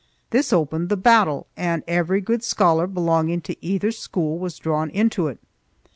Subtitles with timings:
[0.31, 5.27] This opened the battle, and every good scholar belonging to either school was drawn into
[5.27, 5.37] it.